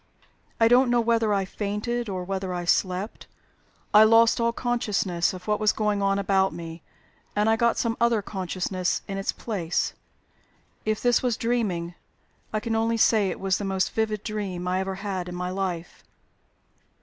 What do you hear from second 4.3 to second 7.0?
all consciousness of what was going on about me,